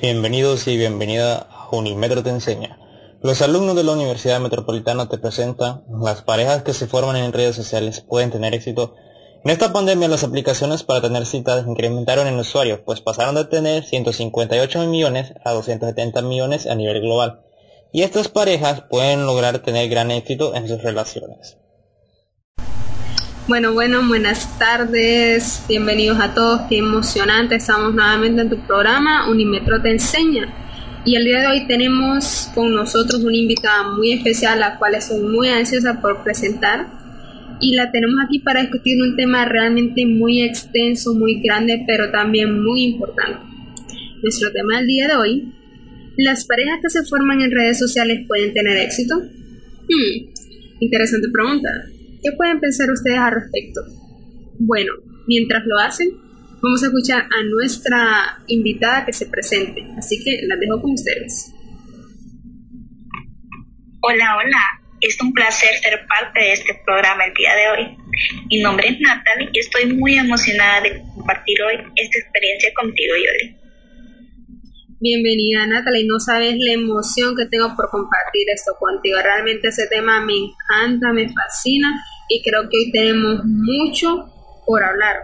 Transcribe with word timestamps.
Bienvenidos 0.00 0.68
y 0.68 0.76
bienvenida 0.76 1.48
a 1.50 1.74
Unimetro 1.74 2.22
Te 2.22 2.30
Enseña. 2.30 2.78
Los 3.20 3.42
alumnos 3.42 3.74
de 3.74 3.82
la 3.82 3.94
Universidad 3.94 4.38
Metropolitana 4.38 5.08
te 5.08 5.18
presentan 5.18 5.82
las 6.00 6.22
parejas 6.22 6.62
que 6.62 6.72
se 6.72 6.86
forman 6.86 7.16
en 7.16 7.32
redes 7.32 7.56
sociales 7.56 8.00
pueden 8.02 8.30
tener 8.30 8.54
éxito. 8.54 8.94
En 9.44 9.50
esta 9.50 9.72
pandemia 9.72 10.06
las 10.06 10.22
aplicaciones 10.22 10.84
para 10.84 11.00
tener 11.00 11.26
citas 11.26 11.66
incrementaron 11.66 12.28
en 12.28 12.38
usuarios, 12.38 12.78
pues 12.86 13.00
pasaron 13.00 13.34
de 13.34 13.46
tener 13.46 13.82
158 13.82 14.86
millones 14.86 15.32
a 15.44 15.50
270 15.50 16.22
millones 16.22 16.68
a 16.68 16.76
nivel 16.76 17.00
global. 17.00 17.40
Y 17.90 18.02
estas 18.02 18.28
parejas 18.28 18.84
pueden 18.88 19.26
lograr 19.26 19.58
tener 19.64 19.88
gran 19.88 20.12
éxito 20.12 20.54
en 20.54 20.68
sus 20.68 20.80
relaciones. 20.80 21.57
Bueno, 23.48 23.72
bueno, 23.72 24.06
buenas 24.06 24.58
tardes, 24.58 25.64
bienvenidos 25.66 26.20
a 26.20 26.34
todos, 26.34 26.60
qué 26.68 26.76
emocionante, 26.76 27.54
estamos 27.54 27.94
nuevamente 27.94 28.42
en 28.42 28.50
tu 28.50 28.58
programa 28.66 29.30
Unimetro 29.30 29.80
te 29.80 29.90
enseña. 29.90 30.52
Y 31.06 31.16
el 31.16 31.24
día 31.24 31.40
de 31.40 31.46
hoy 31.46 31.66
tenemos 31.66 32.50
con 32.54 32.74
nosotros 32.74 33.24
una 33.24 33.38
invitada 33.38 33.94
muy 33.94 34.12
especial, 34.12 34.60
la 34.60 34.76
cual 34.76 34.96
estoy 34.96 35.22
muy 35.22 35.48
ansiosa 35.48 35.98
por 36.02 36.22
presentar. 36.22 36.88
Y 37.62 37.74
la 37.74 37.90
tenemos 37.90 38.16
aquí 38.22 38.38
para 38.40 38.60
discutir 38.60 39.02
un 39.02 39.16
tema 39.16 39.46
realmente 39.46 40.04
muy 40.04 40.42
extenso, 40.42 41.14
muy 41.14 41.40
grande, 41.40 41.84
pero 41.86 42.10
también 42.10 42.62
muy 42.62 42.82
importante. 42.82 43.38
Nuestro 44.22 44.52
tema 44.52 44.76
del 44.76 44.86
día 44.88 45.08
de 45.08 45.16
hoy, 45.16 45.54
¿las 46.18 46.44
parejas 46.44 46.80
que 46.82 46.90
se 46.90 47.02
forman 47.04 47.40
en 47.40 47.50
redes 47.50 47.78
sociales 47.78 48.26
pueden 48.28 48.52
tener 48.52 48.76
éxito? 48.76 49.16
Hmm, 49.16 50.34
interesante 50.80 51.28
pregunta. 51.32 51.86
¿Qué 52.22 52.32
pueden 52.36 52.60
pensar 52.60 52.90
ustedes 52.90 53.18
al 53.18 53.32
respecto? 53.32 53.80
Bueno, 54.58 54.92
mientras 55.26 55.62
lo 55.66 55.78
hacen, 55.78 56.08
vamos 56.60 56.82
a 56.82 56.86
escuchar 56.86 57.22
a 57.22 57.44
nuestra 57.44 58.42
invitada 58.48 59.06
que 59.06 59.12
se 59.12 59.26
presente, 59.26 59.86
así 59.96 60.22
que 60.24 60.40
la 60.46 60.56
dejo 60.56 60.80
con 60.82 60.92
ustedes. 60.92 61.52
Hola, 64.00 64.36
hola, 64.36 64.62
es 65.00 65.20
un 65.22 65.32
placer 65.32 65.70
ser 65.82 66.06
parte 66.08 66.40
de 66.40 66.52
este 66.52 66.80
programa 66.84 67.24
el 67.24 67.34
día 67.34 67.54
de 67.54 67.68
hoy. 67.68 67.96
Mi 68.50 68.60
nombre 68.60 68.88
es 68.88 68.98
Natalie 69.00 69.50
y 69.52 69.58
estoy 69.60 69.94
muy 69.94 70.18
emocionada 70.18 70.80
de 70.80 71.02
compartir 71.14 71.62
hoy 71.62 71.76
esta 71.94 72.18
experiencia 72.18 72.70
contigo, 72.74 73.14
Yoli. 73.14 73.56
Bienvenida 75.00 75.64
Natalie, 75.64 76.08
no 76.08 76.18
sabes 76.18 76.56
la 76.58 76.72
emoción 76.72 77.36
que 77.36 77.46
tengo 77.46 77.76
por 77.76 77.88
compartir 77.88 78.50
esto 78.52 78.72
contigo. 78.80 79.16
Realmente 79.22 79.68
ese 79.68 79.86
tema 79.86 80.24
me 80.24 80.32
encanta, 80.34 81.12
me 81.12 81.32
fascina 81.32 81.88
y 82.28 82.42
creo 82.42 82.62
que 82.62 82.78
hoy 82.78 82.90
tenemos 82.90 83.44
mucho 83.44 84.26
por 84.66 84.82
hablar. 84.82 85.18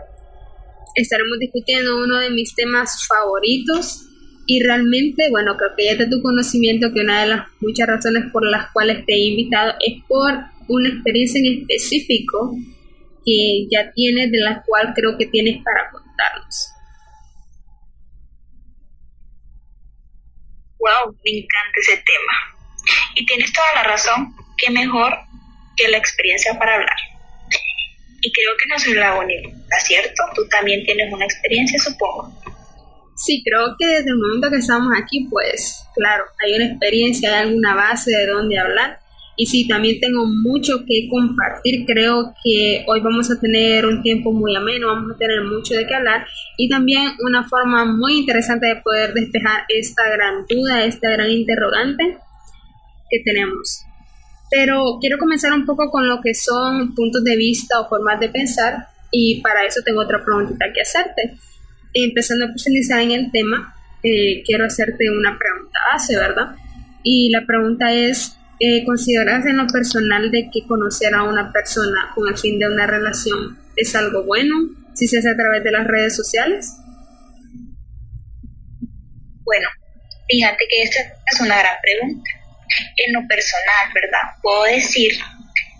Estaremos 0.95 1.41
discutiendo 1.41 2.05
uno 2.05 2.21
de 2.21 2.31
mis 2.31 2.55
temas 2.55 3.05
favoritos 3.09 4.07
y 4.47 4.63
realmente, 4.63 5.29
bueno, 5.31 5.57
creo 5.57 5.71
que 5.77 5.87
ya 5.87 5.97
de 5.97 6.07
tu 6.07 6.23
conocimiento 6.23 6.93
que 6.93 7.01
una 7.01 7.23
de 7.23 7.31
las 7.31 7.49
muchas 7.59 7.89
razones 7.89 8.31
por 8.33 8.49
las 8.49 8.71
cuales 8.71 9.05
te 9.05 9.15
he 9.15 9.27
invitado 9.31 9.73
es 9.85 10.05
por 10.07 10.35
una 10.69 10.89
experiencia 10.89 11.41
en 11.41 11.63
específico 11.63 12.57
que 13.27 13.67
ya 13.73 13.91
tienes, 13.93 14.31
de 14.31 14.39
la 14.39 14.63
cual 14.65 14.93
creo 14.95 15.19
que 15.19 15.27
tienes 15.27 15.65
para 15.65 15.91
contarnos. 15.91 16.74
Wow, 20.85 21.17
me 21.25 21.31
encanta 21.39 21.77
ese 21.81 21.97
tema. 21.97 22.35
Y 23.15 23.25
tienes 23.25 23.53
toda 23.53 23.75
la 23.75 23.85
razón, 23.85 24.35
qué 24.59 24.71
mejor 24.71 25.17
que 25.77 25.89
la 25.89 25.97
experiencia 25.97 26.59
para 26.59 26.75
hablar. 26.75 26.97
Y 28.21 28.33
creo 28.33 28.53
que 28.57 28.69
no 28.69 28.79
soy 28.79 28.95
la 28.95 29.15
única, 29.17 29.51
¿cierto? 29.81 30.23
Tú 30.35 30.47
también 30.49 30.85
tienes 30.85 31.13
una 31.13 31.25
experiencia, 31.25 31.79
supongo. 31.79 32.33
Sí, 33.17 33.43
creo 33.45 33.77
que 33.79 33.87
desde 33.87 34.11
el 34.11 34.17
momento 34.17 34.51
que 34.51 34.59
estamos 34.59 34.93
aquí, 35.01 35.27
pues 35.31 35.87
claro, 35.95 36.25
hay 36.43 36.55
una 36.55 36.67
experiencia, 36.67 37.31
hay 37.31 37.49
alguna 37.49 37.75
base 37.75 38.11
de 38.11 38.27
dónde 38.27 38.59
hablar 38.59 38.99
y 39.37 39.47
sí, 39.47 39.67
también 39.67 39.99
tengo 40.01 40.25
mucho 40.27 40.85
que 40.87 41.09
compartir. 41.11 41.85
Creo 41.87 42.35
que 42.43 42.85
hoy 42.87 43.01
vamos 43.01 43.31
a 43.31 43.41
tener 43.41 43.85
un 43.85 44.03
tiempo 44.03 44.33
muy 44.33 44.55
ameno, 44.55 44.89
vamos 44.89 45.13
a 45.15 45.19
tener 45.19 45.43
mucho 45.43 45.75
de 45.75 45.87
qué 45.87 45.95
hablar 45.95 46.27
y 46.57 46.69
también 46.69 47.13
una 47.21 47.49
forma 47.49 47.85
muy 47.85 48.19
interesante 48.19 48.67
de 48.67 48.77
poder 48.77 49.13
despejar 49.13 49.65
esta 49.69 50.09
gran 50.11 50.47
duda, 50.49 50.85
esta 50.85 51.11
gran 51.11 51.31
interrogante 51.31 52.19
que 53.11 53.23
tenemos. 53.25 53.85
Pero 54.51 54.99
quiero 55.01 55.19
comenzar 55.19 55.53
un 55.53 55.67
poco 55.67 55.91
con 55.91 56.07
lo 56.07 56.21
que 56.21 56.35
son 56.35 56.95
puntos 56.95 57.25
de 57.25 57.37
vista 57.37 57.81
o 57.81 57.89
formas 57.89 58.21
de 58.21 58.29
pensar 58.29 58.87
y 59.11 59.41
para 59.41 59.65
eso 59.65 59.81
tengo 59.85 60.03
otra 60.03 60.25
preguntita 60.25 60.67
que 60.73 60.81
hacerte. 60.81 61.37
Empezando 61.93 62.45
a 62.45 62.49
profundizar 62.49 63.01
en 63.01 63.11
el 63.11 63.33
tema, 63.33 63.75
eh, 64.03 64.43
quiero 64.45 64.65
hacerte 64.65 65.11
una 65.11 65.39
pregunta 65.39 65.79
base, 65.93 66.17
¿verdad? 66.17 66.57
Y 67.03 67.31
la 67.31 67.45
pregunta 67.47 67.93
es, 67.93 68.37
eh, 68.61 68.85
¿Consideras 68.85 69.45
en 69.47 69.57
lo 69.57 69.67
personal 69.67 70.31
de 70.31 70.49
que 70.53 70.67
conocer 70.67 71.15
a 71.15 71.25
una 71.25 71.53
persona 71.53 72.13
con 72.15 72.29
el 72.29 72.39
fin 72.39 72.59
de 72.59 72.69
una 72.69 72.87
relación 72.87 73.59
es 73.77 73.95
algo 73.97 74.23
bueno 74.25 74.55
si 74.95 75.09
se 75.09 75.19
hace 75.19 75.31
a 75.31 75.37
través 75.37 75.65
de 75.65 75.73
las 75.73 75.87
redes 75.87 76.15
sociales? 76.15 76.77
Bueno, 79.43 79.69
fíjate 80.29 80.65
que 80.69 80.83
esta 80.83 81.01
es 81.33 81.41
una 81.41 81.59
gran 81.59 81.75
pregunta. 81.83 82.31
En 82.97 83.13
lo 83.13 83.27
personal, 83.29 83.93
¿verdad? 83.93 84.23
Puedo 84.41 84.65
decir 84.65 85.13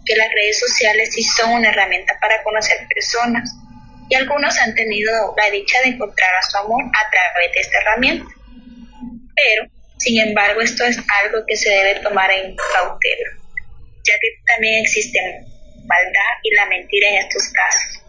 que 0.05 0.17
las 0.17 0.29
redes 0.29 0.59
sociales 0.59 1.11
sí 1.15 1.23
son 1.23 1.53
una 1.53 1.71
herramienta 1.71 2.15
para 2.21 2.43
conocer 2.43 2.77
personas 2.93 3.55
y 4.11 4.15
algunos 4.17 4.59
han 4.59 4.75
tenido 4.75 5.35
la 5.37 5.51
dicha 5.51 5.81
de 5.83 5.91
encontrar 5.91 6.29
a 6.29 6.51
su 6.51 6.59
amor 6.59 6.83
a 6.85 7.11
través 7.11 7.53
de 7.53 7.61
esta 7.61 7.79
herramienta. 7.79 8.27
Sin 10.05 10.21
embargo, 10.21 10.61
esto 10.61 10.85
es 10.85 10.99
algo 10.99 11.43
que 11.49 11.57
se 11.57 11.71
debe 11.71 12.01
tomar 12.01 12.31
en 12.31 12.55
cautela, 12.55 13.31
ya 14.07 14.15
que 14.21 14.29
también 14.53 14.83
existe 14.83 15.19
maldad 15.79 16.33
y 16.43 16.55
la 16.55 16.67
mentira 16.67 17.09
en 17.09 17.17
estos 17.25 17.51
casos. 17.55 18.05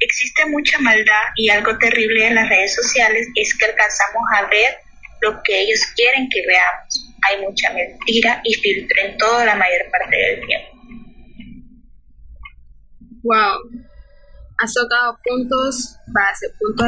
Existe 0.00 0.46
mucha 0.46 0.80
maldad 0.80 1.22
y 1.36 1.48
algo 1.48 1.78
terrible 1.78 2.26
en 2.26 2.34
las 2.34 2.48
redes 2.48 2.74
sociales 2.74 3.24
es 3.36 3.56
que 3.56 3.66
alcanzamos 3.66 4.22
a 4.34 4.46
ver 4.48 4.78
lo 5.20 5.40
que 5.44 5.60
ellos 5.60 5.80
quieren 5.94 6.28
que 6.28 6.42
veamos. 6.44 7.14
Hay 7.28 7.40
mucha 7.40 7.72
mentira 7.72 8.40
y 8.42 8.54
filtro 8.54 9.04
en 9.04 9.16
toda 9.16 9.44
la 9.44 9.54
mayor 9.54 9.88
parte 9.92 10.16
del 10.16 10.44
tiempo. 10.44 10.70
Wow, 13.22 13.60
has 14.58 14.74
tocado 14.74 15.20
puntos 15.22 15.96
base, 16.08 16.48
puntos 16.58 16.86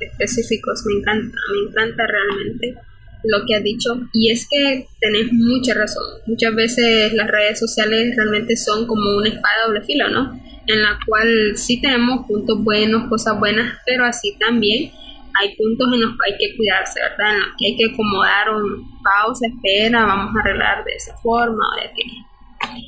específicos, 0.00 0.84
me 0.86 1.00
encanta, 1.00 1.36
me 1.50 1.68
encanta 1.68 2.06
realmente 2.06 2.91
lo 3.24 3.44
que 3.46 3.54
has 3.54 3.62
dicho 3.62 4.00
y 4.12 4.30
es 4.30 4.48
que 4.50 4.86
tenés 5.00 5.32
mucha 5.32 5.74
razón. 5.74 6.04
Muchas 6.26 6.54
veces 6.54 7.12
las 7.12 7.28
redes 7.28 7.58
sociales 7.58 8.14
realmente 8.16 8.56
son 8.56 8.86
como 8.86 9.16
una 9.16 9.28
espada 9.28 9.66
doble 9.66 9.82
filo, 9.82 10.08
¿no? 10.08 10.40
En 10.66 10.82
la 10.82 10.98
cual 11.06 11.56
sí 11.56 11.80
tenemos 11.80 12.26
puntos 12.26 12.62
buenos, 12.62 13.08
cosas 13.08 13.38
buenas, 13.38 13.78
pero 13.86 14.04
así 14.04 14.36
también 14.38 14.92
hay 15.40 15.56
puntos 15.56 15.88
en 15.92 16.00
los 16.02 16.10
que 16.12 16.32
hay 16.32 16.38
que 16.38 16.56
cuidarse, 16.56 17.00
¿verdad? 17.00 17.34
En 17.34 17.40
los 17.40 17.48
que 17.58 17.66
hay 17.66 17.76
que 17.76 17.92
acomodar 17.92 18.50
un 18.50 19.02
pausa, 19.02 19.46
espera, 19.46 20.04
vamos 20.04 20.34
a 20.36 20.40
arreglar 20.40 20.84
de 20.84 20.92
esa 20.92 21.16
forma 21.16 21.64
o 21.72 21.76
de 21.76 21.88
aquella. 21.88 22.78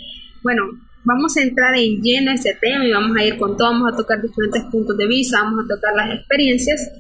Bueno, 0.43 0.62
vamos 1.05 1.37
a 1.37 1.43
entrar 1.43 1.75
en 1.77 2.03
lleno 2.03 2.33
ese 2.33 2.55
tema 2.61 2.84
y 2.87 2.93
vamos 2.93 3.16
a 3.16 3.25
ir 3.25 3.37
con 3.37 3.56
todo, 3.56 3.71
vamos 3.71 3.93
a 3.93 3.97
tocar 3.97 4.21
diferentes 4.21 4.62
puntos 4.71 4.97
de 4.97 5.06
vista, 5.06 5.43
vamos 5.43 5.65
a 5.65 5.75
tocar 5.75 5.95
las 5.97 6.19
experiencias 6.19 6.91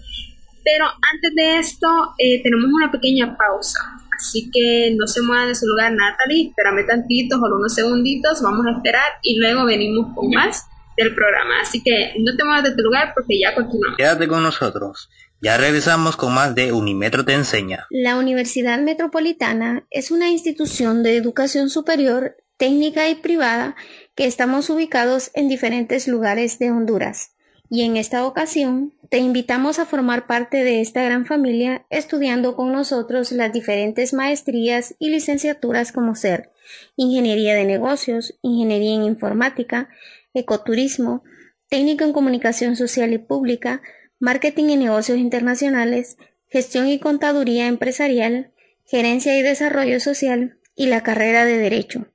pero 0.64 0.86
antes 1.12 1.34
de 1.34 1.58
esto, 1.58 1.86
eh, 2.18 2.42
tenemos 2.42 2.66
una 2.72 2.90
pequeña 2.90 3.36
pausa. 3.36 3.78
Así 4.16 4.50
que 4.50 4.94
no 4.98 5.06
se 5.06 5.20
muevan 5.22 5.48
de 5.48 5.54
su 5.54 5.66
lugar, 5.66 5.92
Natalie. 5.92 6.48
Espérame 6.48 6.86
tantitos 6.86 7.38
o 7.38 7.46
unos 7.54 7.74
segunditos. 7.74 8.40
Vamos 8.42 8.66
a 8.66 8.76
esperar 8.76 9.04
y 9.22 9.38
luego 9.38 9.66
venimos 9.66 10.14
con 10.14 10.30
más 10.30 10.66
del 10.96 11.14
programa. 11.14 11.60
Así 11.60 11.82
que 11.82 12.14
no 12.18 12.34
te 12.36 12.44
muevas 12.44 12.64
de 12.64 12.74
tu 12.74 12.82
lugar 12.82 13.12
porque 13.14 13.38
ya 13.38 13.54
continuamos. 13.54 13.98
Quédate 13.98 14.26
con 14.26 14.42
nosotros. 14.42 15.10
Ya 15.40 15.58
regresamos 15.58 16.16
con 16.16 16.32
más 16.32 16.54
de 16.54 16.72
Unimetro 16.72 17.24
Te 17.24 17.34
Enseña. 17.34 17.86
La 17.90 18.16
Universidad 18.16 18.80
Metropolitana 18.80 19.86
es 19.90 20.10
una 20.10 20.30
institución 20.30 21.02
de 21.02 21.16
educación 21.16 21.68
superior, 21.68 22.36
técnica 22.56 23.10
y 23.10 23.16
privada 23.16 23.76
que 24.14 24.26
estamos 24.26 24.70
ubicados 24.70 25.30
en 25.34 25.48
diferentes 25.48 26.08
lugares 26.08 26.58
de 26.58 26.70
Honduras 26.70 27.33
y 27.70 27.82
en 27.82 27.96
esta 27.96 28.26
ocasión 28.26 28.92
te 29.08 29.18
invitamos 29.18 29.78
a 29.78 29.86
formar 29.86 30.26
parte 30.26 30.64
de 30.64 30.80
esta 30.80 31.02
gran 31.02 31.26
familia 31.26 31.86
estudiando 31.90 32.56
con 32.56 32.72
nosotros 32.72 33.32
las 33.32 33.52
diferentes 33.52 34.12
maestrías 34.12 34.94
y 34.98 35.10
licenciaturas 35.10 35.92
como 35.92 36.14
ser 36.14 36.50
Ingeniería 36.96 37.54
de 37.54 37.64
Negocios, 37.64 38.38
Ingeniería 38.42 38.94
en 38.94 39.04
Informática, 39.04 39.88
Ecoturismo, 40.34 41.22
Técnico 41.68 42.04
en 42.04 42.12
Comunicación 42.12 42.76
Social 42.76 43.12
y 43.12 43.18
Pública, 43.18 43.82
Marketing 44.20 44.64
y 44.70 44.76
Negocios 44.76 45.18
Internacionales, 45.18 46.16
Gestión 46.48 46.88
y 46.88 46.98
Contaduría 46.98 47.66
Empresarial, 47.66 48.52
Gerencia 48.84 49.36
y 49.36 49.42
Desarrollo 49.42 50.00
Social 50.00 50.58
y 50.76 50.86
la 50.86 51.02
carrera 51.02 51.44
de 51.44 51.58
Derecho. 51.58 52.06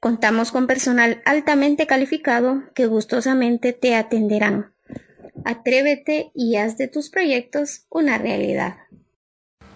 Contamos 0.00 0.52
con 0.52 0.66
personal 0.66 1.22
altamente 1.24 1.86
calificado 1.86 2.62
que 2.74 2.86
gustosamente 2.86 3.72
te 3.72 3.94
atenderán. 3.94 4.72
Atrévete 5.44 6.30
y 6.34 6.56
haz 6.56 6.76
de 6.76 6.88
tus 6.88 7.10
proyectos 7.10 7.86
una 7.90 8.18
realidad. 8.18 8.76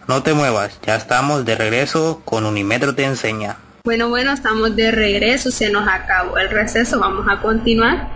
No 0.08 0.22
te 0.22 0.34
muevas, 0.34 0.80
ya 0.84 0.96
estamos 0.96 1.44
de 1.44 1.54
regreso 1.54 2.22
con 2.24 2.44
Unimetro 2.44 2.94
te 2.94 3.04
enseña. 3.04 3.56
Bueno, 3.84 4.08
bueno, 4.08 4.32
estamos 4.32 4.76
de 4.76 4.90
regreso, 4.90 5.50
se 5.50 5.70
nos 5.70 5.88
acabó 5.88 6.38
el 6.38 6.50
receso, 6.50 7.00
vamos 7.00 7.26
a 7.28 7.40
continuar 7.40 8.08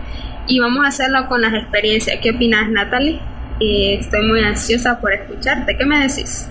y 0.47 0.59
vamos 0.59 0.85
a 0.85 0.89
hacerlo 0.89 1.27
con 1.27 1.41
las 1.41 1.53
experiencias. 1.53 2.19
¿Qué 2.21 2.31
opinas, 2.31 2.69
Natalie? 2.69 3.19
Eh, 3.59 3.97
estoy 3.99 4.25
muy 4.27 4.39
ansiosa 4.43 4.99
por 5.01 5.13
escucharte. 5.13 5.77
¿Qué 5.77 5.85
me 5.85 5.99
decís? 5.99 6.47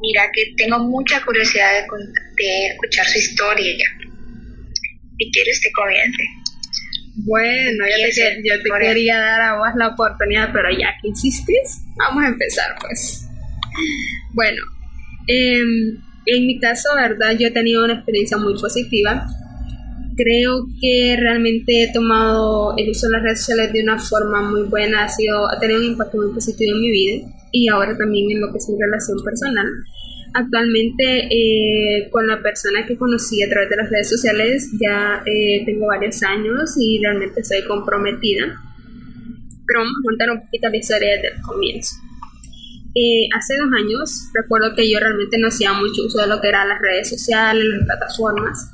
Mira, 0.00 0.30
que 0.32 0.54
tengo 0.56 0.78
mucha 0.78 1.20
curiosidad 1.24 1.72
de, 1.72 2.66
escuchar 2.68 3.06
su 3.06 3.18
historia. 3.18 3.86
Si 5.18 5.30
quieres, 5.32 5.60
te 5.60 5.72
comience. 5.72 6.22
Bueno, 7.24 7.84
yo 7.84 8.58
te, 8.62 8.86
quería 8.86 9.18
dar 9.18 9.40
a 9.40 9.58
vos 9.58 9.68
la 9.76 9.88
oportunidad, 9.88 10.50
pero 10.52 10.70
ya 10.70 10.94
que 11.02 11.08
insistís, 11.08 11.82
vamos 11.96 12.24
a 12.24 12.28
empezar 12.28 12.76
pues. 12.80 13.26
Bueno, 14.34 14.62
em, 15.26 16.00
en 16.26 16.46
mi 16.46 16.60
caso, 16.60 16.90
¿verdad? 16.94 17.36
Yo 17.38 17.48
he 17.48 17.50
tenido 17.50 17.84
una 17.84 17.94
experiencia 17.94 18.36
muy 18.36 18.54
positiva. 18.54 19.26
Creo 20.16 20.66
que 20.80 21.16
realmente 21.18 21.84
he 21.84 21.92
tomado 21.92 22.74
el 22.76 22.90
uso 22.90 23.08
de 23.08 23.12
las 23.14 23.22
redes 23.22 23.38
sociales 23.40 23.72
de 23.72 23.82
una 23.82 23.98
forma 23.98 24.42
muy 24.42 24.62
buena, 24.62 25.04
ha, 25.04 25.08
sido, 25.08 25.48
ha 25.50 25.58
tenido 25.58 25.80
un 25.80 25.86
impacto 25.86 26.18
muy 26.18 26.32
positivo 26.32 26.74
en 26.74 26.80
mi 26.80 26.90
vida 26.90 27.28
y 27.52 27.68
ahora 27.68 27.96
también 27.96 28.30
en 28.30 28.40
lo 28.40 28.52
que 28.52 28.58
es 28.58 28.68
mi 28.68 28.78
relación 28.80 29.18
personal. 29.24 29.66
Actualmente 30.34 31.28
eh, 31.30 32.08
con 32.10 32.26
la 32.26 32.42
persona 32.42 32.84
que 32.86 32.96
conocí 32.96 33.42
a 33.42 33.48
través 33.48 33.70
de 33.70 33.76
las 33.76 33.90
redes 33.90 34.10
sociales 34.10 34.70
ya 34.80 35.22
eh, 35.24 35.62
tengo 35.64 35.86
varios 35.86 36.22
años 36.22 36.74
y 36.78 37.00
realmente 37.00 37.40
estoy 37.40 37.64
comprometida. 37.64 38.44
Pero 39.66 39.80
vamos 39.80 39.94
a 40.00 40.04
contar 40.04 40.30
un 40.30 40.40
poquito 40.42 40.68
la 40.68 40.76
historia 40.76 41.14
desde 41.14 41.36
el 41.36 41.42
comienzo. 41.42 41.96
Eh, 42.94 43.28
hace 43.36 43.56
dos 43.56 43.68
años 43.78 44.28
recuerdo 44.34 44.74
que 44.74 44.90
yo 44.90 44.98
realmente 44.98 45.38
no 45.38 45.48
hacía 45.48 45.72
mucho 45.72 46.04
uso 46.06 46.20
de 46.20 46.26
lo 46.26 46.40
que 46.40 46.48
eran 46.48 46.68
las 46.68 46.80
redes 46.80 47.08
sociales, 47.08 47.64
las 47.64 47.84
plataformas. 47.86 48.70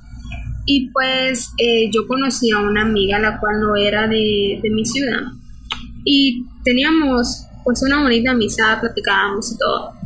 Y 0.66 0.90
pues 0.90 1.50
yo 1.92 2.06
conocí 2.08 2.50
a 2.50 2.58
una 2.58 2.82
amiga 2.82 3.18
la 3.18 3.38
cual 3.38 3.60
no 3.60 3.76
era 3.76 4.08
de, 4.08 4.60
de 4.62 4.70
mi 4.70 4.84
ciudad. 4.84 5.20
Y 6.04 6.46
teníamos 6.64 7.46
pues 7.64 7.82
una 7.82 8.02
bonita 8.02 8.30
amistad, 8.30 8.80
platicábamos 8.80 9.52
y 9.52 9.58
todo 9.58 10.03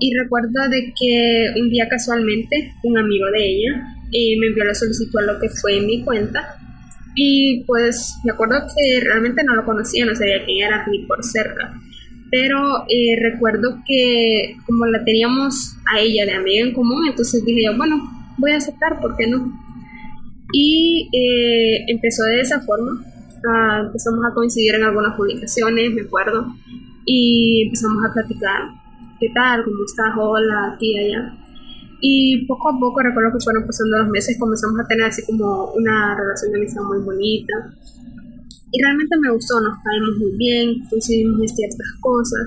y 0.00 0.14
recuerdo 0.14 0.68
de 0.70 0.92
que 0.98 1.60
un 1.60 1.70
día 1.70 1.88
casualmente 1.88 2.72
un 2.82 2.98
amigo 2.98 3.26
de 3.30 3.46
ella 3.46 3.94
eh, 4.12 4.38
me 4.38 4.48
envió 4.48 4.64
la 4.64 4.74
solicitud 4.74 5.18
a 5.20 5.32
lo 5.32 5.40
que 5.40 5.48
fue 5.48 5.80
mi 5.80 6.02
cuenta 6.02 6.56
y 7.14 7.64
pues 7.64 8.16
me 8.24 8.32
acuerdo 8.32 8.56
que 8.68 9.00
realmente 9.00 9.42
no 9.44 9.56
lo 9.56 9.64
conocía, 9.64 10.06
no 10.06 10.14
sabía 10.14 10.44
quién 10.44 10.68
era 10.68 10.86
ni 10.86 11.04
por 11.04 11.24
cerca. 11.24 11.74
Pero 12.30 12.84
eh, 12.88 13.16
recuerdo 13.20 13.82
que 13.86 14.56
como 14.66 14.86
la 14.86 15.02
teníamos 15.04 15.76
a 15.92 15.98
ella 15.98 16.26
de 16.26 16.34
amiga 16.34 16.64
en 16.64 16.74
común, 16.74 17.06
entonces 17.08 17.44
dije 17.44 17.64
yo, 17.64 17.76
bueno, 17.76 18.00
voy 18.36 18.52
a 18.52 18.58
aceptar, 18.58 19.00
¿por 19.00 19.16
qué 19.16 19.26
no? 19.26 19.52
Y 20.52 21.08
eh, 21.12 21.84
empezó 21.88 22.22
de 22.24 22.40
esa 22.40 22.60
forma. 22.60 23.04
Empezamos 23.86 24.24
a 24.24 24.34
coincidir 24.34 24.74
en 24.74 24.84
algunas 24.84 25.16
publicaciones, 25.16 25.92
me 25.92 26.02
acuerdo, 26.02 26.54
y 27.04 27.64
empezamos 27.64 28.04
a 28.04 28.12
platicar 28.12 28.62
¿qué 29.18 29.28
tal? 29.34 29.64
¿Cómo 29.64 29.84
estás? 29.84 30.14
Hola, 30.16 30.74
aquí, 30.74 30.96
allá. 30.98 31.34
Y 32.00 32.46
poco 32.46 32.70
a 32.70 32.78
poco, 32.78 33.00
recuerdo 33.00 33.32
que 33.32 33.44
fueron 33.44 33.66
pasando 33.66 33.98
los 33.98 34.08
meses, 34.08 34.38
comenzamos 34.38 34.78
a 34.78 34.86
tener 34.86 35.06
así 35.06 35.22
como 35.26 35.72
una 35.72 36.14
relación 36.14 36.52
de 36.52 36.58
amistad 36.58 36.82
muy 36.82 36.98
bonita. 37.02 37.54
Y 38.70 38.82
realmente 38.82 39.16
me 39.20 39.32
gustó, 39.32 39.60
nos 39.60 39.82
caímos 39.82 40.16
muy 40.18 40.32
bien, 40.36 40.86
coincidimos 40.88 41.40
en 41.40 41.48
ciertas 41.48 41.88
cosas. 42.00 42.46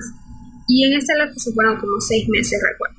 Y 0.68 0.84
en 0.84 0.96
este 0.96 1.12
lapso 1.18 1.52
fueron 1.52 1.78
como 1.78 2.00
seis 2.00 2.26
meses, 2.28 2.58
recuerdo. 2.72 2.96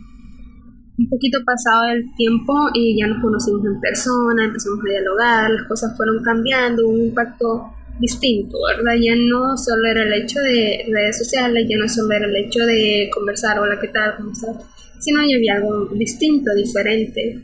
Un 1.00 1.10
poquito 1.10 1.40
pasado 1.44 1.92
el 1.92 2.06
tiempo 2.16 2.54
y 2.76 3.00
ya 3.00 3.08
nos 3.08 3.20
conocimos 3.20 3.66
en 3.66 3.80
persona, 3.80 4.46
empezamos 4.46 4.80
a 4.86 4.90
dialogar, 4.90 5.50
las 5.50 5.68
cosas 5.68 5.98
fueron 5.98 6.22
cambiando, 6.22 6.88
un 6.88 7.02
impacto 7.02 7.74
distinto, 8.00 8.58
¿verdad? 8.68 9.00
Ya 9.02 9.16
no 9.16 9.58
solo 9.58 9.88
era 9.88 10.04
el 10.04 10.14
hecho 10.14 10.40
de 10.40 10.86
redes 10.92 11.18
sociales, 11.20 11.66
ya 11.70 11.78
no 11.78 11.88
solo 11.88 12.12
era 12.14 12.26
el 12.26 12.36
hecho 12.36 12.60
de 12.66 13.10
conversar, 13.14 13.60
hola, 13.60 13.80
¿qué 13.80 13.88
tal? 13.90 14.16
¿Cómo 14.18 14.32
estás? 14.32 14.58
Sino 15.00 15.22
ya 15.22 15.36
había 15.36 15.56
algo 15.56 15.86
distinto, 15.96 16.54
diferente. 16.56 17.40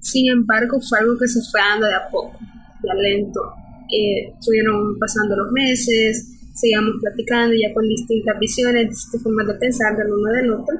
Sin 0.00 0.30
embargo, 0.30 0.80
fue 0.80 0.98
algo 0.98 1.16
que 1.18 1.28
se 1.28 1.40
fue 1.50 1.60
dando 1.60 1.86
de 1.86 1.94
a 1.94 2.08
poco, 2.10 2.38
ya 2.82 2.94
lento. 2.94 3.40
Eh, 3.90 4.32
pasando 4.98 5.36
los 5.36 5.52
meses, 5.52 6.30
seguíamos 6.54 6.96
platicando 7.00 7.54
ya 7.54 7.72
con 7.72 7.86
distintas 7.86 8.38
visiones, 8.38 8.88
distintas 8.88 9.22
formas 9.22 9.46
de 9.46 9.54
pensar 9.54 9.96
del 9.96 10.12
uno 10.12 10.32
del 10.32 10.52
otro. 10.52 10.76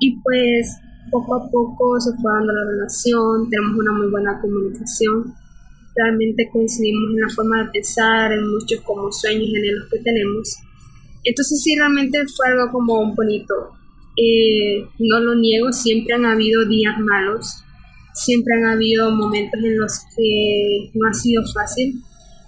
Y 0.00 0.20
pues 0.20 0.76
poco 1.10 1.34
a 1.36 1.50
poco 1.50 2.00
se 2.00 2.12
fue 2.20 2.32
dando 2.32 2.52
la 2.52 2.64
relación, 2.64 3.48
tenemos 3.48 3.78
una 3.78 3.92
muy 3.92 4.10
buena 4.10 4.40
comunicación 4.40 5.34
realmente 5.94 6.48
coincidimos 6.52 7.10
en 7.12 7.20
la 7.20 7.28
forma 7.34 7.64
de 7.64 7.70
pensar, 7.70 8.32
en 8.32 8.48
muchos 8.48 8.80
como 8.82 9.10
sueños 9.12 9.48
y 9.48 9.56
anhelos 9.56 9.88
que 9.90 9.98
tenemos. 9.98 10.56
Entonces 11.22 11.62
sí, 11.62 11.76
realmente 11.76 12.18
fue 12.36 12.48
algo 12.48 12.72
como 12.72 13.14
bonito. 13.14 13.54
Eh, 14.16 14.84
no 14.98 15.20
lo 15.20 15.34
niego, 15.34 15.72
siempre 15.72 16.14
han 16.14 16.24
habido 16.24 16.64
días 16.66 16.98
malos, 16.98 17.64
siempre 18.12 18.54
han 18.54 18.66
habido 18.66 19.10
momentos 19.10 19.60
en 19.62 19.78
los 19.78 20.00
que 20.16 20.90
no 20.94 21.08
ha 21.08 21.14
sido 21.14 21.42
fácil, 21.52 22.00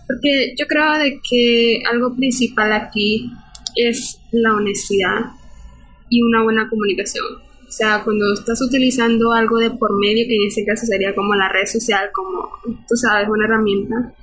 porque 0.06 0.54
yo 0.56 0.66
creo 0.66 0.99
de 0.99 1.20
que 1.28 1.82
algo 1.90 2.14
principal 2.14 2.72
aquí 2.72 3.31
es 3.75 4.20
la 4.31 4.54
honestidad 4.54 5.32
y 6.08 6.22
una 6.22 6.44
buena 6.44 6.69
comunicación. 6.70 7.45
O 7.68 7.72
sea, 7.72 8.02
cuando 8.04 8.32
estás 8.32 8.60
utilizando 8.62 9.32
algo 9.32 9.58
de 9.58 9.70
por 9.70 9.98
medio, 9.98 10.26
que 10.26 10.36
en 10.36 10.46
este 10.48 10.64
caso 10.64 10.86
sería 10.86 11.14
como 11.14 11.34
la 11.34 11.48
red 11.48 11.66
social, 11.66 12.10
como 12.12 12.48
tú 12.64 12.94
sabes, 12.94 13.28
una 13.28 13.44
herramienta, 13.44 14.14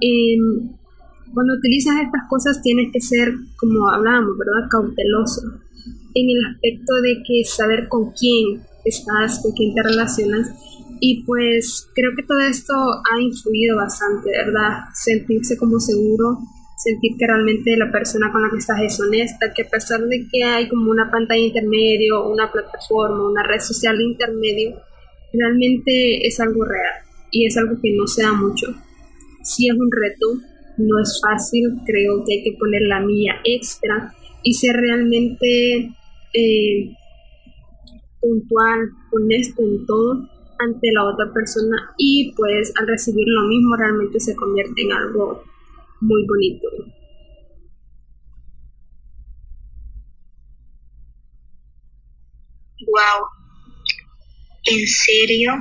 em, 0.00 0.70
cuando 1.32 1.54
utilizas 1.54 1.96
estas 1.96 2.28
cosas 2.28 2.62
tienes 2.62 2.92
que 2.92 3.00
ser, 3.00 3.34
como 3.56 3.90
hablábamos, 3.90 4.38
¿verdad? 4.38 4.68
Cauteloso 4.70 5.42
en 6.14 6.30
el 6.30 6.44
aspecto 6.52 6.94
de 7.02 7.22
que 7.26 7.44
saber 7.44 7.88
con 7.88 8.12
quién 8.12 8.62
estás, 8.84 9.40
con 9.42 9.52
quién 9.52 9.74
te 9.74 9.82
relacionas. 9.82 10.50
Y 11.00 11.24
pues 11.24 11.88
creo 11.94 12.12
que 12.16 12.22
todo 12.22 12.40
esto 12.40 12.72
ha 12.72 13.20
influido 13.20 13.76
bastante, 13.76 14.30
¿verdad? 14.30 14.84
Sentirse 14.94 15.56
como 15.58 15.80
seguro 15.80 16.38
sentir 16.84 17.12
que 17.18 17.26
realmente 17.26 17.76
la 17.76 17.90
persona 17.90 18.30
con 18.30 18.42
la 18.42 18.50
que 18.50 18.58
estás 18.58 18.80
es 18.82 19.00
honesta, 19.00 19.52
que 19.54 19.62
a 19.62 19.68
pesar 19.68 20.00
de 20.02 20.26
que 20.30 20.44
hay 20.44 20.68
como 20.68 20.90
una 20.90 21.10
pantalla 21.10 21.40
intermedio, 21.40 22.28
una 22.28 22.52
plataforma, 22.52 23.28
una 23.28 23.42
red 23.42 23.60
social 23.60 24.00
intermedio, 24.00 24.80
realmente 25.32 26.26
es 26.26 26.38
algo 26.40 26.64
real 26.64 27.02
y 27.30 27.46
es 27.46 27.56
algo 27.56 27.80
que 27.80 27.92
no 27.96 28.06
se 28.06 28.22
da 28.22 28.32
mucho. 28.32 28.66
Si 29.42 29.68
es 29.68 29.74
un 29.74 29.90
reto, 29.90 30.26
no 30.76 31.00
es 31.00 31.20
fácil, 31.22 31.64
creo 31.86 32.22
que 32.24 32.34
hay 32.34 32.42
que 32.44 32.56
poner 32.58 32.82
la 32.82 33.00
mía 33.00 33.34
extra 33.44 34.14
y 34.42 34.52
ser 34.52 34.76
realmente 34.76 35.90
eh, 36.34 36.90
puntual, 38.20 38.90
honesto 39.10 39.62
en 39.62 39.86
todo 39.86 40.28
ante 40.58 40.92
la 40.92 41.04
otra 41.04 41.32
persona 41.32 41.94
y 41.98 42.32
pues 42.36 42.72
al 42.76 42.86
recibir 42.86 43.26
lo 43.26 43.48
mismo 43.48 43.74
realmente 43.76 44.20
se 44.20 44.36
convierte 44.36 44.82
en 44.82 44.92
algo 44.92 45.42
muy 46.04 46.22
bonito. 46.26 46.68
Wow, 52.86 53.26
en 54.64 54.86
serio, 54.86 55.52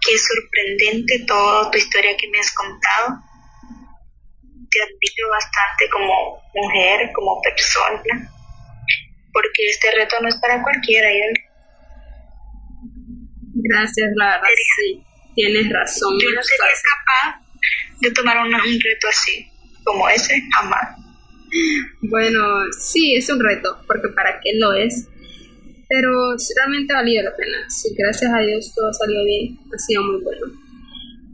qué 0.00 0.12
sorprendente 0.18 1.24
toda 1.26 1.70
tu 1.70 1.78
historia 1.78 2.16
que 2.16 2.28
me 2.28 2.38
has 2.38 2.52
contado. 2.52 3.22
Te 4.70 4.82
admiro 4.82 5.30
bastante 5.30 5.88
como 5.90 6.42
mujer, 6.54 7.10
como 7.14 7.40
persona, 7.40 8.30
porque 9.32 9.68
este 9.68 9.90
reto 9.92 10.16
no 10.20 10.28
es 10.28 10.36
para 10.36 10.62
cualquiera. 10.62 11.08
Gracias, 13.54 14.10
la 14.16 14.26
verdad, 14.36 14.48
sí, 14.76 15.02
tienes 15.34 15.72
razón. 15.72 16.18
Yo 16.20 16.28
no 16.34 16.42
sería 16.42 16.74
capaz 16.92 17.40
de 18.00 18.10
tomar 18.12 18.38
un 18.38 18.52
reto 18.52 19.08
así 19.08 19.49
como 19.90 20.08
ese, 20.08 20.40
jamás. 20.54 20.96
Bueno, 22.02 22.40
sí, 22.78 23.14
es 23.14 23.28
un 23.28 23.40
reto, 23.40 23.78
porque 23.86 24.08
para 24.14 24.40
qué 24.40 24.52
lo 24.58 24.72
es, 24.72 25.08
pero 25.88 26.36
realmente 26.56 26.94
valió 26.94 27.22
la 27.22 27.34
pena. 27.34 27.68
Sí, 27.68 27.94
gracias 27.98 28.32
a 28.32 28.38
Dios 28.38 28.72
todo 28.74 28.92
salió 28.92 29.24
bien, 29.24 29.58
ha 29.74 29.78
sido 29.78 30.04
muy 30.04 30.22
bueno. 30.22 30.46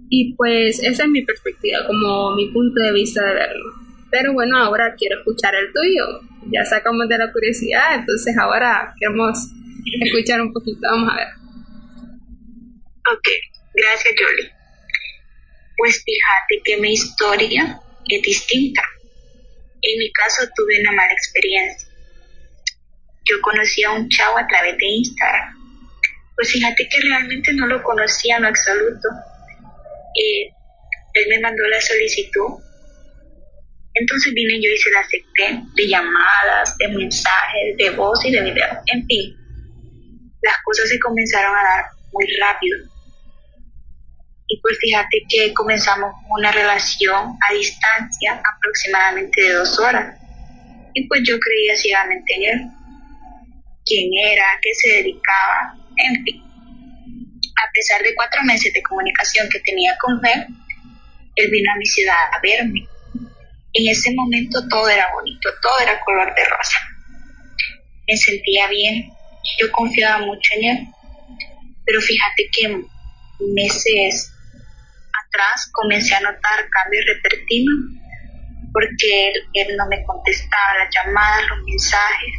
Y 0.09 0.35
pues 0.35 0.83
esa 0.83 1.05
es 1.05 1.11
mi 1.11 1.23
perspectiva, 1.23 1.81
como 1.87 2.35
mi 2.35 2.51
punto 2.51 2.81
de 2.81 2.93
vista 2.93 3.23
de 3.27 3.35
verlo. 3.35 3.73
Pero 4.11 4.33
bueno, 4.33 4.57
ahora 4.57 4.95
quiero 4.97 5.19
escuchar 5.19 5.55
el 5.55 5.73
tuyo. 5.73 6.21
Ya 6.51 6.65
sacamos 6.65 7.09
de 7.09 7.19
la 7.19 7.33
curiosidad, 7.33 7.97
entonces 7.97 8.37
ahora 8.39 8.95
queremos 8.99 9.37
escuchar 10.01 10.41
un 10.41 10.53
poquito. 10.53 10.81
Vamos 10.83 11.13
a 11.13 11.17
ver. 11.17 11.29
Ok, 13.13 13.29
gracias 13.75 14.15
Jolie. 14.17 14.51
Pues 15.77 16.03
fíjate 16.05 16.63
que 16.65 16.81
mi 16.81 16.93
historia 16.93 17.81
es 18.09 18.23
distinta. 18.23 18.83
En 19.83 19.99
mi 19.99 20.11
caso 20.13 20.43
tuve 20.55 20.81
una 20.81 20.93
mala 20.93 21.13
experiencia. 21.13 21.89
yo 23.29 23.41
conocí 23.43 23.83
a 23.83 23.91
un 23.91 24.09
chavo 24.09 24.39
a 24.39 24.47
través 24.47 24.77
de 24.79 24.87
Instagram. 24.87 25.55
Pues 26.37 26.53
fíjate 26.53 26.89
que 26.89 27.01
realmente 27.01 27.53
no 27.55 27.67
lo 27.67 27.83
conocía 27.83 28.37
en 28.37 28.45
absoluto. 28.45 29.09
Eh, 30.15 30.49
él 31.15 31.25
me 31.31 31.41
mandó 31.41 31.67
la 31.69 31.81
solicitud. 31.81 32.63
Entonces 33.95 34.35
vine 34.35 34.61
yo 34.61 34.69
y 34.71 34.77
se 34.77 34.91
la 34.91 35.01
acepté 35.01 35.63
de 35.75 35.89
llamadas, 35.89 36.77
de 36.79 36.89
mensajes, 36.89 37.77
de 37.79 37.91
voz 37.91 38.25
y 38.27 38.31
de 38.31 38.43
video. 38.43 38.69
En 38.93 39.07
fin, 39.07 39.35
las 40.43 40.57
cosas 40.63 40.89
se 40.89 40.99
comenzaron 41.01 41.57
a 41.57 41.63
dar 41.63 41.85
muy 42.13 42.27
rápido. 42.41 42.79
Y 44.49 44.61
pues 44.61 44.79
fíjate 44.81 45.25
que 45.29 45.53
comenzamos 45.53 46.15
una 46.29 46.53
relación 46.53 47.37
a 47.49 47.55
distancia 47.55 48.41
aproximadamente 48.57 49.43
de 49.43 49.53
dos 49.55 49.79
horas. 49.81 50.17
Y 50.95 51.07
pues 51.09 51.23
yo 51.25 51.39
creía 51.39 51.77
ciegamente 51.77 52.35
en 52.35 52.43
él. 52.43 52.61
Quién 53.85 54.11
era, 54.33 54.45
qué 54.63 54.71
se 54.75 54.91
dedicaba, 54.97 55.75
en 55.97 56.25
fin. 56.25 56.43
A 56.43 57.71
pesar 57.73 58.03
de 58.03 58.15
cuatro 58.15 58.43
meses 58.45 58.73
de 58.73 58.83
comunicación 58.83 59.49
que 59.51 59.61
tenía 59.61 59.97
con 59.99 60.25
él, 60.25 60.47
él 61.37 61.51
vino 61.51 61.73
a 61.73 61.79
mi 61.79 61.87
ciudad 61.87 62.17
a 62.33 62.41
verme. 62.41 62.87
En 63.73 63.89
ese 63.91 64.13
momento 64.15 64.67
todo 64.69 64.89
era 64.89 65.13
bonito, 65.13 65.51
todo 65.61 65.79
era 65.83 66.01
color 66.01 66.35
de 66.35 66.45
rosa. 66.45 66.79
Me 68.09 68.17
sentía 68.17 68.69
bien, 68.69 69.13
yo 69.61 69.71
confiaba 69.73 70.25
mucho 70.25 70.51
en 70.57 70.65
él, 70.65 70.87
pero 71.85 72.01
fíjate 72.01 72.49
que 72.53 72.81
meses 73.41 74.33
comencé 75.73 76.15
a 76.15 76.21
notar 76.21 76.69
cambios 76.71 77.05
repentinos 77.07 77.97
porque 78.73 79.33
él, 79.55 79.77
no 79.77 79.87
me 79.89 80.05
contestaba 80.05 80.79
las 80.79 80.95
llamadas, 80.95 81.49
los 81.49 81.65
mensajes, 81.65 82.35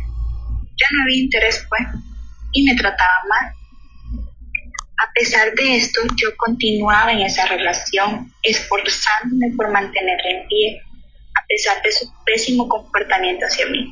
ya 0.78 0.88
no 0.92 1.04
había 1.04 1.24
interés 1.24 1.66
pues 1.68 1.82
y 2.54 2.64
me 2.64 2.76
trataba 2.76 3.20
mal. 3.28 3.54
A 5.00 5.12
pesar 5.14 5.54
de 5.54 5.78
esto, 5.78 6.02
yo 6.16 6.36
continuaba 6.38 7.12
en 7.12 7.22
esa 7.22 7.46
relación, 7.46 8.32
esforzándome 8.44 9.56
por 9.56 9.72
mantenerla 9.72 10.30
en 10.30 10.48
pie, 10.48 10.82
a 11.36 11.46
pesar 11.48 11.82
de 11.84 11.92
su 11.92 12.08
pésimo 12.24 12.68
comportamiento 12.68 13.46
hacia 13.46 13.66
mí. 13.68 13.92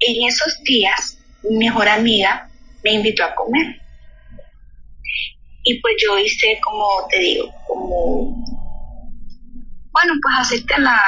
En 0.00 0.28
esos 0.28 0.62
días, 0.64 1.18
mi 1.42 1.56
mejor 1.58 1.88
amiga 1.88 2.48
me 2.82 2.92
invitó 2.92 3.24
a 3.24 3.34
comer. 3.34 3.83
Y 5.64 5.80
pues 5.80 5.94
yo 5.98 6.18
hice, 6.18 6.58
como 6.62 6.86
te 7.10 7.18
digo, 7.18 7.50
como, 7.66 8.44
bueno, 9.92 10.12
pues 10.22 10.34
acepté 10.38 10.78
la, 10.78 11.00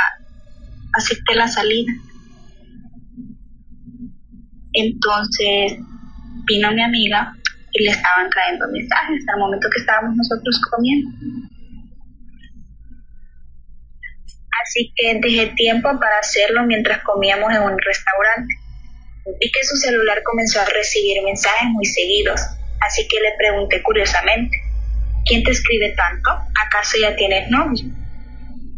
acepté 0.95 1.35
la 1.35 1.47
salida. 1.47 1.93
Entonces 4.73 5.79
vino 6.47 6.73
mi 6.73 6.83
amiga 6.83 7.35
y 7.73 7.85
le 7.85 7.91
estaban 7.91 8.29
cayendo 8.31 8.67
mensajes 8.73 9.25
al 9.33 9.41
momento 9.41 9.69
que 9.71 9.81
estábamos 9.81 10.17
nosotros 10.17 10.61
comiendo. 10.71 11.11
Así 14.63 14.93
que 14.97 15.21
dejé 15.21 15.53
tiempo 15.55 15.89
para 16.01 16.19
hacerlo 16.19 16.65
mientras 16.65 17.03
comíamos 17.03 17.53
en 17.53 17.63
un 17.63 17.79
restaurante. 17.79 18.55
Vi 19.41 19.51
que 19.51 19.65
su 19.65 19.77
celular 19.77 20.23
comenzó 20.25 20.61
a 20.61 20.65
recibir 20.65 21.23
mensajes 21.25 21.69
muy 21.71 21.85
seguidos, 21.85 22.41
así 22.87 23.07
que 23.09 23.21
le 23.21 23.33
pregunté 23.37 23.83
curiosamente, 23.83 24.57
¿quién 25.25 25.43
te 25.43 25.51
escribe 25.51 25.95
tanto? 25.97 26.31
¿Acaso 26.67 26.97
ya 27.01 27.17
tienes 27.17 27.51
novio? 27.51 27.85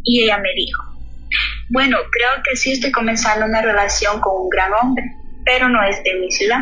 Y 0.03 0.23
ella 0.23 0.37
me 0.37 0.49
dijo, 0.55 0.83
bueno, 1.69 1.97
creo 2.11 2.43
que 2.43 2.55
sí 2.55 2.71
estoy 2.71 2.91
comenzando 2.91 3.45
una 3.45 3.61
relación 3.61 4.19
con 4.21 4.43
un 4.43 4.49
gran 4.49 4.71
hombre, 4.73 5.03
pero 5.45 5.69
no 5.69 5.83
es 5.83 6.03
de 6.03 6.15
mi 6.15 6.31
ciudad. 6.31 6.61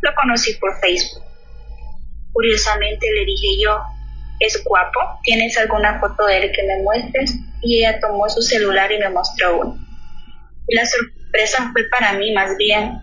Lo 0.00 0.10
conocí 0.14 0.54
por 0.54 0.78
Facebook. 0.80 1.22
Curiosamente 2.32 3.06
le 3.14 3.24
dije 3.24 3.62
yo, 3.62 3.78
¿es 4.40 4.62
guapo? 4.64 4.98
¿Tienes 5.22 5.56
alguna 5.58 6.00
foto 6.00 6.26
de 6.26 6.38
él 6.38 6.52
que 6.52 6.62
me 6.64 6.82
muestres? 6.82 7.36
Y 7.62 7.78
ella 7.78 8.00
tomó 8.00 8.28
su 8.28 8.42
celular 8.42 8.90
y 8.90 8.98
me 8.98 9.10
mostró 9.10 9.60
uno. 9.60 9.78
La 10.68 10.84
sorpresa 10.86 11.70
fue 11.72 11.82
para 11.90 12.14
mí 12.14 12.32
más 12.32 12.56
bien, 12.56 12.98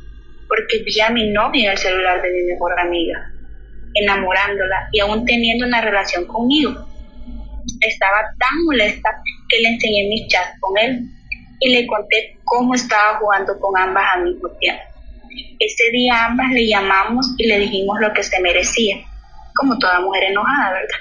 porque 0.48 0.84
vi 0.84 1.00
a 1.01 1.10
mi 1.10 1.30
novia 1.32 1.66
en 1.66 1.72
el 1.72 1.77
celular 1.77 2.22
de 2.22 2.32
mi 2.32 2.44
mejor 2.51 2.80
amiga, 2.80 3.32
enamorándola 4.01 4.89
y 4.92 5.00
aún 5.00 5.25
teniendo 5.25 5.66
una 5.66 5.82
relación 5.82 6.25
conmigo. 6.25 6.72
Estaba 7.82 8.22
tan 8.39 8.66
molesta 8.66 9.10
que 9.50 9.60
le 9.60 9.70
enseñé 9.70 10.08
mis 10.10 10.27
chats 10.27 10.60
con 10.60 10.77
él 10.77 11.10
y 11.60 11.70
le 11.70 11.88
conté 11.88 12.38
cómo 12.44 12.74
estaba 12.74 13.18
jugando 13.20 13.60
con 13.60 13.77
ambas 13.77 14.04
al 14.16 14.25
mismo 14.25 14.50
tiempo. 14.60 14.82
Ese 15.60 15.92
día 15.92 16.25
ambas 16.25 16.51
le 16.51 16.68
llamamos 16.68 17.34
y 17.38 17.48
le 17.48 17.60
dijimos 17.60 17.98
lo 18.00 18.13
que 18.13 18.24
se 18.24 18.39
merecía, 18.42 18.98
como 19.56 19.77
toda 19.77 20.00
mujer 20.01 20.25
enojada, 20.25 20.74
¿verdad? 20.74 21.00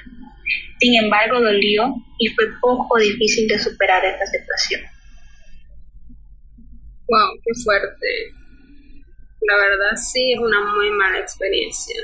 Sin 0.79 0.95
embargo, 1.03 1.41
dolió 1.41 1.95
y 2.19 2.29
fue 2.29 2.45
poco 2.61 2.99
difícil 2.99 3.49
de 3.49 3.59
superar 3.59 4.05
esta 4.05 4.27
situación. 4.27 4.83
Wow, 7.09 7.39
qué 7.45 7.63
fuerte. 7.63 8.07
La 9.41 9.57
verdad 9.57 9.97
sí 9.97 10.33
es 10.33 10.41
una 10.41 10.75
muy 10.75 10.91
mala 10.91 11.19
experiencia. 11.19 12.03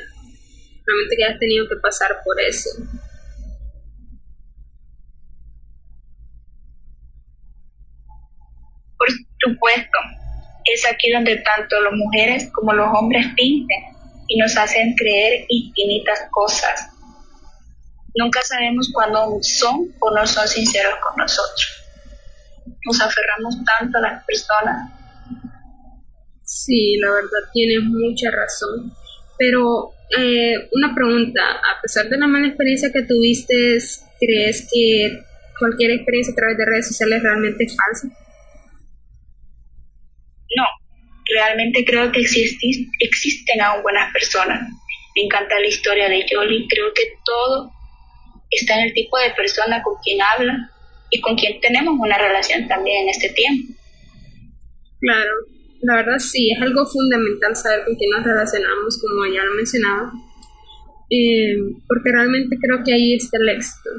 Realmente 0.86 1.16
que 1.16 1.24
has 1.24 1.38
tenido 1.38 1.68
que 1.68 1.76
pasar 1.76 2.18
por 2.24 2.40
eso. 2.40 2.70
Por 8.96 9.08
supuesto, 9.40 9.98
es 10.64 10.86
aquí 10.86 11.10
donde 11.12 11.36
tanto 11.38 11.80
las 11.80 11.92
mujeres 11.92 12.50
como 12.52 12.72
los 12.72 12.88
hombres 12.94 13.26
pinten 13.36 13.84
y 14.28 14.38
nos 14.38 14.56
hacen 14.56 14.94
creer 14.96 15.44
infinitas 15.48 16.20
cosas. 16.30 16.88
Nunca 18.14 18.40
sabemos 18.42 18.90
cuándo 18.92 19.38
son 19.42 19.94
o 20.00 20.10
no 20.14 20.26
son 20.26 20.46
sinceros 20.46 20.94
con 21.00 21.16
nosotros 21.16 21.82
nos 22.84 23.00
aferramos 23.00 23.56
tanto 23.64 23.98
a 23.98 24.00
las 24.00 24.24
personas. 24.24 24.90
Sí, 26.44 26.96
la 26.98 27.10
verdad 27.10 27.50
tienes 27.52 27.84
mucha 27.84 28.30
razón. 28.30 28.92
Pero 29.38 29.92
eh, 30.16 30.68
una 30.72 30.94
pregunta, 30.94 31.40
a 31.42 31.80
pesar 31.80 32.08
de 32.08 32.18
la 32.18 32.26
mala 32.26 32.48
experiencia 32.48 32.90
que 32.92 33.02
tuviste, 33.02 33.78
¿crees 34.20 34.68
que 34.72 35.24
cualquier 35.58 35.92
experiencia 35.92 36.32
a 36.32 36.36
través 36.36 36.58
de 36.58 36.66
redes 36.66 36.88
sociales 36.88 37.22
realmente 37.22 37.64
es 37.64 37.76
falsa? 37.76 38.08
No, 40.56 40.64
realmente 41.34 41.84
creo 41.84 42.12
que 42.12 42.20
existen, 42.20 42.90
existen 43.00 43.60
aún 43.62 43.82
buenas 43.82 44.12
personas. 44.12 44.68
Me 45.16 45.22
encanta 45.22 45.58
la 45.60 45.66
historia 45.66 46.08
de 46.08 46.26
Jolie, 46.30 46.66
creo 46.68 46.92
que 46.94 47.02
todo 47.24 47.70
está 48.50 48.78
en 48.78 48.86
el 48.86 48.94
tipo 48.94 49.18
de 49.18 49.30
persona 49.30 49.82
con 49.82 49.94
quien 50.02 50.20
habla 50.20 50.70
y 51.10 51.20
con 51.20 51.36
quien 51.36 51.60
tenemos 51.60 51.94
una 51.98 52.18
relación 52.18 52.68
también 52.68 53.04
en 53.04 53.08
este 53.10 53.30
tiempo. 53.30 53.74
Claro, 55.00 55.30
la 55.82 55.96
verdad 55.96 56.18
sí, 56.18 56.50
es 56.50 56.62
algo 56.62 56.86
fundamental 56.86 57.56
saber 57.56 57.84
con 57.84 57.96
quién 57.96 58.10
nos 58.10 58.24
relacionamos, 58.24 59.00
como 59.00 59.26
ya 59.26 59.44
lo 59.44 59.54
mencionaba, 59.54 60.12
eh, 61.10 61.56
porque 61.88 62.12
realmente 62.12 62.56
creo 62.60 62.82
que 62.84 62.94
ahí 62.94 63.14
está 63.14 63.38
el 63.38 63.48
éxito. 63.48 63.90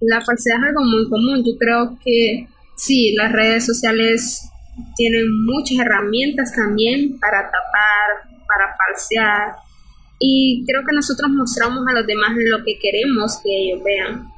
La 0.00 0.20
falsedad 0.20 0.58
es 0.58 0.64
algo 0.68 0.84
muy 0.84 1.08
común, 1.08 1.42
yo 1.44 1.56
creo 1.58 1.98
que 2.04 2.46
sí, 2.76 3.14
las 3.16 3.32
redes 3.32 3.64
sociales 3.64 4.42
tienen 4.96 5.24
muchas 5.46 5.78
herramientas 5.78 6.52
también 6.54 7.18
para 7.18 7.44
tapar, 7.44 8.28
para 8.46 8.76
falsear, 8.76 9.56
y 10.18 10.64
creo 10.66 10.82
que 10.86 10.94
nosotros 10.94 11.30
mostramos 11.30 11.86
a 11.88 11.92
los 11.92 12.06
demás 12.06 12.32
lo 12.36 12.62
que 12.62 12.78
queremos 12.78 13.40
que 13.42 13.50
ellos 13.50 13.82
vean 13.82 14.28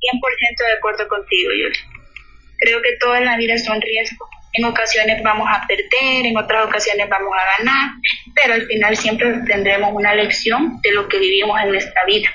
100% 0.00 0.66
de 0.66 0.72
acuerdo 0.78 1.08
contigo, 1.08 1.50
yo 1.60 1.95
Creo 2.58 2.82
que 2.82 2.96
todo 2.98 3.16
en 3.16 3.24
la 3.24 3.36
vida 3.36 3.54
es 3.54 3.68
un 3.68 3.80
riesgo. 3.80 4.28
En 4.52 4.64
ocasiones 4.64 5.22
vamos 5.22 5.48
a 5.50 5.66
perder, 5.66 6.26
en 6.26 6.36
otras 6.36 6.66
ocasiones 6.66 7.08
vamos 7.08 7.32
a 7.34 7.58
ganar, 7.58 7.90
pero 8.34 8.54
al 8.54 8.66
final 8.66 8.96
siempre 8.96 9.34
tendremos 9.46 9.92
una 9.92 10.14
lección 10.14 10.80
de 10.82 10.92
lo 10.92 11.08
que 11.08 11.18
vivimos 11.18 11.60
en 11.60 11.70
nuestra 11.70 12.04
vida. 12.06 12.30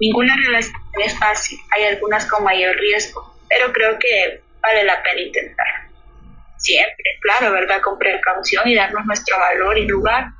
Ninguna 0.00 0.36
relación 0.36 0.76
es 1.04 1.16
fácil, 1.18 1.58
hay 1.70 1.84
algunas 1.84 2.26
con 2.26 2.42
mayor 2.42 2.76
riesgo, 2.76 3.34
pero 3.48 3.72
creo 3.72 3.98
que 3.98 4.40
vale 4.60 4.84
la 4.84 5.00
pena 5.02 5.20
intentar. 5.20 5.66
Siempre, 6.58 7.04
claro, 7.20 7.52
¿verdad? 7.52 7.80
Con 7.80 7.98
precaución 7.98 8.66
y 8.66 8.74
darnos 8.74 9.06
nuestro 9.06 9.38
valor 9.38 9.78
y 9.78 9.86
lugar. 9.86 10.32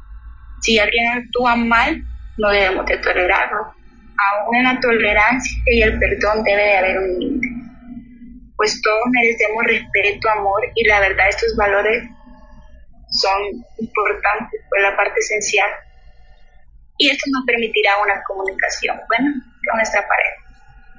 Si 0.61 0.79
alguien 0.79 1.07
actúa 1.19 1.55
mal, 1.55 2.03
no 2.39 2.51
debemos 2.51 2.87
de 2.87 2.99
tolerarlo 2.99 3.77
aún 4.19 4.57
en 4.57 4.65
la 4.65 4.81
tolerancia 4.81 5.59
y 5.67 5.83
el 5.83 5.99
perdón 5.99 6.43
debe 6.45 6.63
de 6.63 6.77
haber 6.77 6.99
un 6.99 7.19
límite. 7.19 7.56
Pues 8.57 8.81
todos 8.83 9.03
merecemos 9.11 9.65
respeto, 9.65 10.29
amor 10.31 10.61
y 10.75 10.87
la 10.87 11.01
verdad 11.01 11.29
estos 11.29 11.55
valores 11.57 12.05
son 13.11 13.65
importantes, 13.79 14.61
fue 14.69 14.81
la 14.81 14.97
parte 14.97 15.19
esencial. 15.21 15.71
Y 16.99 17.11
esto 17.11 17.25
nos 17.31 17.45
permitirá 17.45 17.91
una 18.03 18.23
comunicación 18.27 18.97
buena 19.09 19.33
con 19.69 19.77
nuestra 19.77 20.07
pareja. 20.09 20.47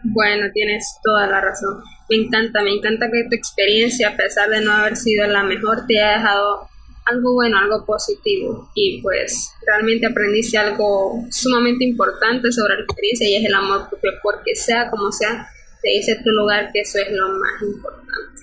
Bueno, 0.03 0.45
tienes 0.53 0.99
toda 1.03 1.27
la 1.27 1.41
razón. 1.41 1.83
Me 2.09 2.17
encanta, 2.17 2.61
me 2.61 2.71
encanta 2.71 3.07
que 3.11 3.27
tu 3.29 3.35
experiencia, 3.35 4.09
a 4.09 4.15
pesar 4.15 4.49
de 4.49 4.61
no 4.61 4.71
haber 4.71 4.95
sido 4.95 5.27
la 5.27 5.43
mejor, 5.43 5.85
te 5.87 5.99
haya 5.99 6.19
dejado 6.19 6.69
algo 7.05 7.33
bueno, 7.33 7.57
algo 7.57 7.85
positivo. 7.85 8.69
Y 8.75 9.01
pues 9.01 9.53
realmente 9.65 10.07
aprendiste 10.07 10.57
algo 10.57 11.25
sumamente 11.31 11.85
importante 11.85 12.51
sobre 12.51 12.75
la 12.75 12.83
experiencia 12.83 13.27
y 13.27 13.35
es 13.35 13.45
el 13.45 13.55
amor 13.55 13.89
propio, 13.89 14.11
porque 14.21 14.55
sea 14.55 14.89
como 14.89 15.11
sea, 15.11 15.49
te 15.81 15.89
dice 15.89 16.15
tu 16.24 16.29
lugar 16.31 16.72
que 16.74 16.81
eso 16.81 17.00
es 17.00 17.12
lo 17.12 17.27
más 17.29 17.62
importante. 17.62 18.41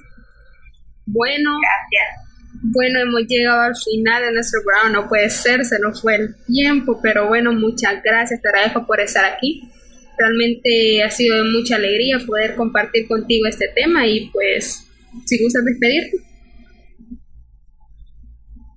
Bueno, 1.07 1.51
gracias. 1.61 2.25
Bueno, 2.63 3.01
hemos 3.01 3.23
llegado 3.29 3.61
al 3.61 3.77
final 3.77 4.23
de 4.23 4.33
nuestro 4.33 4.61
programa, 4.65 4.91
no 4.91 5.09
puede 5.09 5.29
ser, 5.29 5.65
se 5.65 5.79
nos 5.81 6.01
fue 6.01 6.15
el 6.15 6.35
tiempo, 6.47 6.99
pero 7.03 7.29
bueno, 7.29 7.53
muchas 7.53 8.03
gracias, 8.03 8.41
te 8.41 8.49
agradezco 8.49 8.87
por 8.87 9.01
estar 9.01 9.25
aquí. 9.25 9.69
Realmente 10.17 11.03
ha 11.03 11.11
sido 11.11 11.43
de 11.43 11.51
mucha 11.51 11.77
alegría 11.77 12.19
poder 12.25 12.55
compartir 12.55 13.07
contigo 13.07 13.47
este 13.47 13.69
tema 13.69 14.07
y 14.07 14.31
pues, 14.31 14.87
si 15.27 15.43
gustas 15.43 15.65
despedirte. 15.65 16.17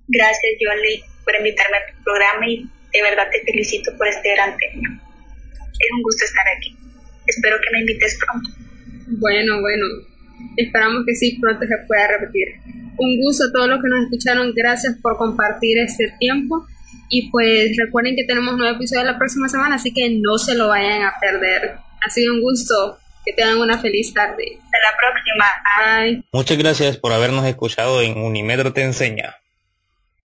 Gracias, 0.08 0.52
Yoli, 0.60 1.04
por 1.24 1.36
invitarme 1.36 1.76
a 1.76 1.86
tu 1.86 2.02
programa 2.02 2.48
y 2.48 2.68
de 2.92 3.02
verdad 3.02 3.28
te 3.30 3.40
felicito 3.44 3.96
por 3.96 4.08
este 4.08 4.32
gran 4.34 4.56
tema. 4.56 5.00
Es 5.54 5.88
un 5.94 6.02
gusto 6.02 6.24
estar 6.24 6.44
aquí. 6.56 6.76
Espero 7.28 7.56
que 7.62 7.70
me 7.72 7.80
invites 7.80 8.18
pronto. 8.26 8.50
Bueno, 9.20 9.60
bueno, 9.60 9.84
esperamos 10.56 11.04
que 11.06 11.14
sí, 11.14 11.38
pronto 11.40 11.60
se 11.66 11.86
pueda 11.86 12.08
repetir. 12.08 12.48
Un 12.96 13.20
gusto 13.20 13.44
a 13.44 13.52
todos 13.52 13.68
los 13.68 13.80
que 13.80 13.88
nos 13.88 14.04
escucharon, 14.04 14.52
gracias 14.54 14.96
por 15.00 15.16
compartir 15.16 15.78
este 15.78 16.12
tiempo. 16.18 16.66
Y 17.10 17.30
pues 17.30 17.76
recuerden 17.76 18.16
que 18.16 18.24
tenemos 18.24 18.56
nuevo 18.56 18.76
episodio 18.76 19.04
la 19.04 19.18
próxima 19.18 19.48
semana, 19.48 19.76
así 19.76 19.92
que 19.92 20.18
no 20.20 20.36
se 20.38 20.54
lo 20.54 20.68
vayan 20.68 21.02
a 21.02 21.14
perder. 21.20 21.76
Ha 22.04 22.10
sido 22.10 22.34
un 22.34 22.40
gusto. 22.40 22.98
Que 23.26 23.34
tengan 23.34 23.58
una 23.58 23.76
feliz 23.76 24.14
tarde. 24.14 24.58
Hasta 24.58 24.78
la 24.78 24.96
próxima. 24.96 26.02
Bye. 26.06 26.24
Muchas 26.32 26.56
gracias 26.56 26.96
por 26.96 27.12
habernos 27.12 27.44
escuchado 27.44 28.00
en 28.00 28.16
Unimetro 28.16 28.72
Te 28.72 28.82
Enseña. 28.82 29.36